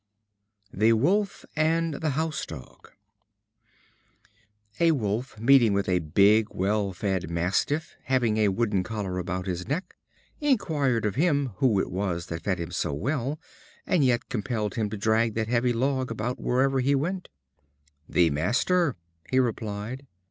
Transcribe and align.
The 0.73 0.93
Wolf 0.93 1.45
and 1.55 1.93
the 1.93 2.17
House 2.17 2.47
dog. 2.47 2.89
A 4.79 4.93
Wolf, 4.93 5.39
meeting 5.39 5.73
with 5.73 5.87
a 5.87 5.99
big, 5.99 6.47
well 6.49 6.91
fed 6.91 7.29
Mastiff, 7.29 7.95
having 8.05 8.37
a 8.37 8.47
wooden 8.47 8.81
collar 8.81 9.19
about 9.19 9.45
his 9.45 9.67
neck, 9.67 9.95
inquired 10.39 11.05
of 11.05 11.13
him 11.13 11.51
who 11.57 11.79
it 11.79 11.91
was 11.91 12.25
that 12.33 12.41
fed 12.41 12.59
him 12.59 12.71
so 12.71 12.91
well, 12.95 13.39
and 13.85 14.03
yet 14.03 14.27
compelled 14.27 14.73
him 14.73 14.89
to 14.89 14.97
drag 14.97 15.35
that 15.35 15.49
heavy 15.49 15.71
log 15.71 16.09
about 16.09 16.39
wherever 16.41 16.79
he 16.79 16.95
went. 16.95 17.29
"The 18.09 18.31
master," 18.31 18.95
he 19.29 19.37
replied. 19.39 20.07